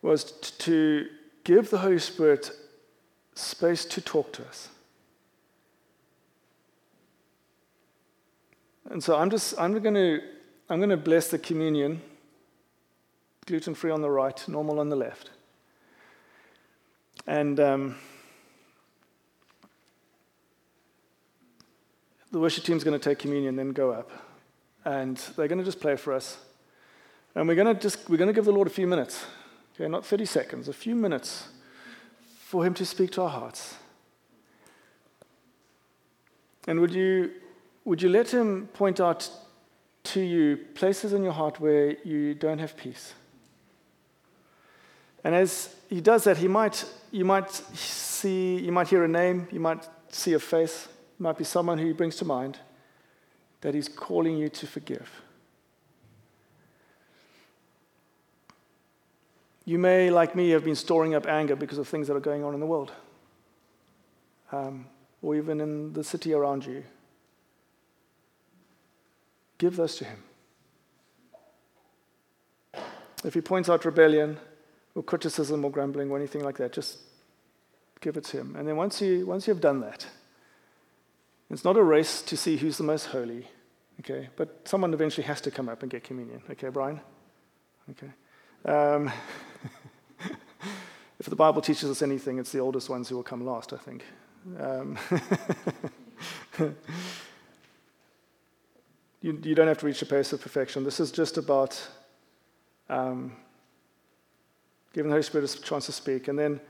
was 0.01 0.25
to 0.25 1.07
give 1.45 1.71
the 1.71 1.79
Holy 1.79 1.99
Spirit 1.99 2.51
space 3.35 3.85
to 3.85 4.01
talk 4.01 4.33
to 4.33 4.47
us. 4.47 4.69
And 8.91 9.03
so 9.03 9.17
I'm 9.17 9.31
just 9.31 9.59
I'm 9.59 9.79
going 9.81 9.95
to 9.95 10.21
I'm 10.69 10.79
going 10.79 10.91
to 10.91 10.97
bless 10.97 11.29
the 11.29 11.39
communion, 11.39 12.01
gluten 13.47 13.75
free 13.75 13.91
on 13.91 14.03
the 14.03 14.11
right, 14.11 14.47
normal 14.49 14.79
on 14.81 14.89
the 14.89 14.97
left, 14.97 15.31
and. 17.27 17.59
Um, 17.61 17.97
the 22.35 22.41
worship 22.41 22.65
team's 22.65 22.83
going 22.83 22.99
to 22.99 23.09
take 23.09 23.21
communion, 23.21 23.55
then 23.55 23.71
go 23.71 23.93
up. 23.93 24.11
And 24.85 25.17
they're 25.37 25.47
going 25.47 25.61
to 25.61 25.65
just 25.65 25.79
play 25.79 25.95
for 25.95 26.13
us. 26.13 26.37
And 27.37 27.47
we're 27.47 27.55
going 27.55 27.73
to 27.73 27.81
just 27.81 28.11
we're 28.11 28.17
going 28.17 28.27
to 28.27 28.35
give 28.35 28.45
the 28.45 28.53
Lord 28.53 28.67
a 28.67 28.71
few 28.71 28.89
minutes. 28.89 29.25
Okay, 29.75 29.89
not 29.89 30.05
30 30.05 30.25
seconds, 30.25 30.67
a 30.67 30.73
few 30.73 30.97
minutes 30.97 31.47
for 32.41 32.67
him 32.67 32.75
to 32.75 32.85
speak 32.85 33.13
to 33.13 33.23
our 33.23 33.29
hearts. 33.29 33.77
And 36.67 36.81
would 36.81 36.93
you 36.93 37.31
would 37.85 38.03
you 38.03 38.09
let 38.09 38.35
him 38.35 38.67
point 38.75 38.99
out 38.99 39.31
to 40.03 40.21
you 40.21 40.57
places 40.75 41.13
in 41.13 41.23
your 41.23 41.35
heart 41.35 41.61
where 41.61 41.97
you 42.03 42.35
don't 42.35 42.59
have 42.59 42.77
peace? 42.77 43.15
And 45.23 45.37
as 45.37 45.73
he 45.89 46.01
does 46.01 46.25
that, 46.25 46.39
he 46.39 46.49
might 46.49 46.85
you 47.13 47.25
might 47.25 47.53
see 47.53 48.57
you 48.57 48.73
might 48.73 48.89
hear 48.89 49.05
a 49.05 49.09
name, 49.09 49.47
you 49.53 49.61
might 49.61 49.89
see 50.09 50.33
a 50.33 50.41
face 50.41 50.89
might 51.19 51.39
be 51.39 51.45
someone 51.45 51.79
who 51.79 51.87
he 51.87 51.93
brings 51.93 52.17
to 52.17 52.25
mind 52.25 52.59
that 53.61 53.75
he's 53.75 53.89
calling 53.89 54.37
you 54.37 54.49
to 54.49 54.67
forgive. 54.67 55.23
You 59.65 59.79
may, 59.79 60.11
like 60.11 60.37
me, 60.37 60.51
have 60.51 60.65
been 60.65 60.75
storing 60.75 61.15
up 61.15 61.27
anger 61.27 61.57
because 61.57 61.79
of 61.79 61.89
things 61.89 62.09
that 62.09 62.15
are 62.15 62.21
going 62.21 62.45
on 62.45 62.53
in 62.53 62.61
the 62.61 62.67
world, 62.67 62.93
um, 64.53 64.87
or 65.23 65.35
even 65.37 65.61
in 65.61 65.95
the 65.95 66.05
city 66.05 66.35
around 66.35 66.67
you. 66.67 66.85
Give 69.57 69.75
those 69.75 69.97
to 69.97 70.05
him. 70.05 70.23
If 73.25 73.33
he 73.33 73.41
points 73.41 73.71
out 73.71 73.87
rebellion, 73.87 74.39
or 74.95 75.03
criticism, 75.03 75.65
or 75.65 75.71
grumbling, 75.71 76.11
or 76.11 76.19
anything 76.19 76.45
like 76.45 76.59
that, 76.59 76.73
just 76.73 76.99
give 78.03 78.19
it 78.19 78.25
to 78.25 78.37
him. 78.37 78.55
And 78.57 78.69
then 78.69 78.77
once 78.77 79.01
you, 79.01 79.25
once 79.25 79.49
you've 79.49 79.63
done 79.63 79.81
that, 79.81 80.07
it's 81.51 81.65
not 81.65 81.77
a 81.77 81.83
race 81.83 82.23
to 82.23 82.37
see 82.37 82.57
who's 82.57 82.79
the 82.79 82.85
most 82.85 83.07
holy, 83.07 83.47
okay? 84.01 84.29
But 84.37 84.67
someone 84.67 84.95
eventually 84.95 85.27
has 85.27 85.41
to 85.43 85.51
come 85.51 85.69
up 85.69 85.83
and 85.83 85.91
get 85.91 86.05
communion, 86.05 86.43
okay, 86.51 86.69
Brian? 86.69 87.01
Okay. 87.91 88.11
Um, 88.65 89.13
if 91.21 91.27
the 91.27 91.37
Bible 91.37 91.61
teaches 91.61 91.91
us 91.91 92.03
anything, 92.03 92.39
it's 92.39 92.53
the 92.53 92.61
oldest 92.61 92.89
ones 92.89 93.09
who 93.09 93.17
will 93.17 93.23
come 93.23 93.45
last, 93.45 93.73
I 93.73 93.77
think. 93.77 94.05
Um, 94.59 94.99
you, 99.21 99.39
you, 99.43 99.55
don't 99.55 99.69
have 99.69 99.79
to 99.79 99.87
reach 99.87 100.03
a 100.03 100.07
pace 100.07 100.33
of 100.33 100.41
perfection. 100.41 100.85
This 100.85 101.01
is 101.01 101.11
just 101.11 101.39
about 101.39 101.81
um, 102.89 103.37
giving 104.93 105.09
the 105.09 105.15
Holy 105.15 105.23
Spirit 105.23 105.55
a 105.55 105.63
chance 105.63 105.87
to 105.87 105.93
speak. 105.93 106.29
And 106.29 106.39
then 106.39 106.61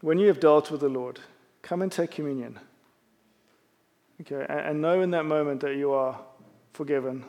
when 0.00 0.18
you 0.18 0.28
have 0.28 0.40
dealt 0.40 0.70
with 0.70 0.80
the 0.80 0.88
Lord, 0.88 1.18
come 1.62 1.82
and 1.82 1.90
take 1.90 2.10
communion. 2.12 2.58
Okay, 4.20 4.44
and, 4.48 4.80
know 4.80 5.00
in 5.00 5.10
that 5.12 5.24
moment 5.24 5.60
that 5.60 5.76
you 5.76 5.92
are 5.92 6.18
forgiven 6.72 7.24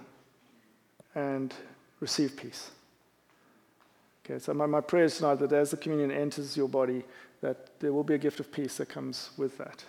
and 1.13 1.54
receive 1.99 2.36
peace. 2.36 2.71
Okay, 4.25 4.39
so 4.39 4.54
my, 4.54 4.65
my 4.65 4.82
prayer 4.82 5.06
is 5.06 5.17
tonight 5.17 5.36
that 5.36 5.52
as 5.52 5.71
the 5.71 5.78
communion 5.78 6.12
enters 6.12 6.58
your 6.58 6.67
body, 6.67 7.04
that 7.41 7.80
there 7.80 7.93
will 7.93 8.04
be 8.04 8.15
a 8.15 8.17
gift 8.17 8.39
of 8.39 8.52
peace 8.52 8.78
that 8.78 8.89
comes 8.89 9.30
with 9.38 9.58
that. 9.58 9.84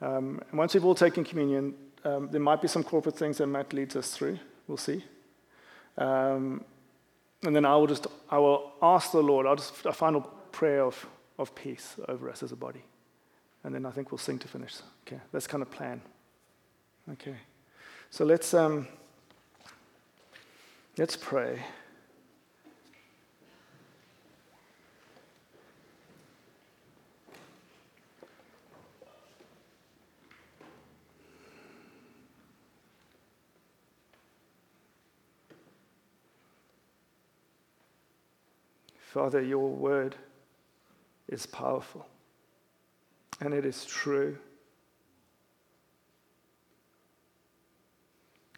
Um, 0.00 0.40
and 0.50 0.58
once 0.58 0.74
we've 0.74 0.84
all 0.84 0.94
taken 0.94 1.24
communion, 1.24 1.74
um, 2.04 2.28
there 2.30 2.40
might 2.40 2.62
be 2.62 2.68
some 2.68 2.84
corporate 2.84 3.16
things 3.16 3.38
that 3.38 3.46
Matt 3.46 3.72
leads 3.72 3.96
us 3.96 4.10
through. 4.12 4.38
We'll 4.68 4.76
see. 4.76 5.04
Um, 5.98 6.64
and 7.44 7.54
then 7.54 7.64
I 7.64 7.76
will 7.76 7.86
just 7.86 8.06
I 8.30 8.38
will 8.38 8.72
ask 8.82 9.12
the 9.12 9.22
Lord. 9.22 9.46
I'll 9.46 9.56
just 9.56 9.84
a 9.86 9.92
final 9.92 10.22
prayer 10.52 10.82
of, 10.82 11.06
of 11.38 11.54
peace 11.54 11.96
over 12.08 12.30
us 12.30 12.42
as 12.42 12.52
a 12.52 12.56
body, 12.56 12.82
and 13.66 13.74
then 13.74 13.84
I 13.84 13.90
think 13.90 14.12
we'll 14.12 14.18
sing 14.18 14.38
to 14.38 14.46
finish. 14.46 14.76
Okay, 15.04 15.20
that's 15.32 15.48
kind 15.48 15.60
of 15.60 15.68
plan. 15.72 16.00
Okay, 17.10 17.34
so 18.10 18.24
let's 18.24 18.54
um, 18.54 18.86
let's 20.96 21.16
pray. 21.16 21.64
Father, 39.12 39.42
your 39.42 39.68
word 39.68 40.14
is 41.26 41.46
powerful 41.46 42.06
and 43.40 43.52
it 43.52 43.64
is 43.64 43.84
true. 43.84 44.38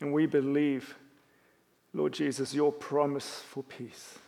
And 0.00 0.12
we 0.12 0.26
believe, 0.26 0.94
Lord 1.92 2.12
Jesus, 2.12 2.54
your 2.54 2.72
promise 2.72 3.40
for 3.40 3.62
peace. 3.62 4.18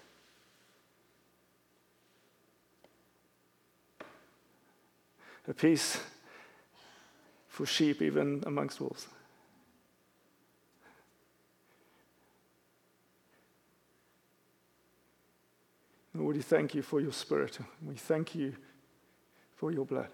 A 5.46 5.54
peace 5.54 6.00
for 7.48 7.66
sheep, 7.66 8.02
even 8.02 8.42
amongst 8.46 8.80
wolves. 8.80 9.06
Lord, 16.14 16.36
we 16.36 16.42
thank 16.42 16.74
you 16.74 16.82
for 16.82 17.00
your 17.00 17.12
spirit. 17.12 17.58
We 17.86 17.94
thank 17.94 18.34
you 18.34 18.54
for 19.56 19.70
your 19.72 19.86
blood. 19.86 20.08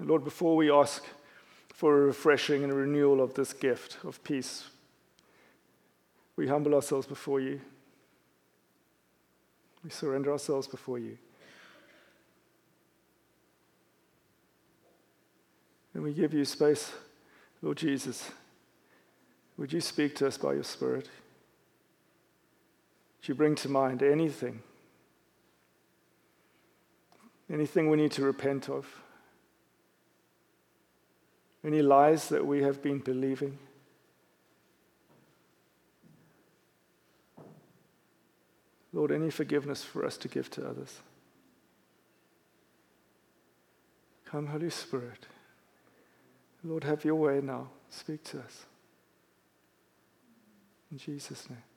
Lord, 0.00 0.24
before 0.24 0.56
we 0.56 0.70
ask 0.70 1.04
for 1.74 1.96
a 1.96 2.06
refreshing 2.06 2.62
and 2.62 2.72
a 2.72 2.76
renewal 2.76 3.22
of 3.22 3.34
this 3.34 3.52
gift 3.52 3.98
of 4.04 4.22
peace, 4.24 4.68
we 6.36 6.48
humble 6.48 6.74
ourselves 6.74 7.06
before 7.06 7.40
you. 7.40 7.60
We 9.84 9.90
surrender 9.90 10.32
ourselves 10.32 10.66
before 10.66 10.98
you. 10.98 11.18
And 15.94 16.02
we 16.02 16.12
give 16.12 16.32
you 16.32 16.44
space, 16.44 16.92
Lord 17.60 17.76
Jesus. 17.76 18.30
Would 19.58 19.72
you 19.72 19.80
speak 19.80 20.16
to 20.16 20.26
us 20.26 20.38
by 20.38 20.54
your 20.54 20.64
Spirit? 20.64 21.08
Would 23.18 23.28
you 23.28 23.34
bring 23.34 23.54
to 23.56 23.68
mind 23.68 24.02
anything? 24.02 24.62
Anything 27.52 27.90
we 27.90 27.98
need 27.98 28.12
to 28.12 28.22
repent 28.22 28.70
of? 28.70 28.86
Any 31.64 31.82
lies 31.82 32.28
that 32.30 32.46
we 32.46 32.62
have 32.62 32.82
been 32.82 32.98
believing? 32.98 33.58
Lord, 38.92 39.12
any 39.12 39.30
forgiveness 39.30 39.84
for 39.84 40.04
us 40.04 40.16
to 40.18 40.28
give 40.28 40.50
to 40.52 40.68
others? 40.68 41.00
Come, 44.24 44.46
Holy 44.46 44.70
Spirit. 44.70 45.26
Lord, 46.64 46.84
have 46.84 47.04
your 47.04 47.14
way 47.14 47.40
now. 47.40 47.68
Speak 47.88 48.22
to 48.24 48.40
us. 48.40 48.66
In 50.90 50.98
Jesus' 50.98 51.48
name. 51.48 51.69